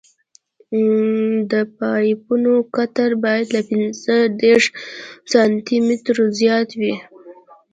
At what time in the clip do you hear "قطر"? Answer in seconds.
2.75-3.09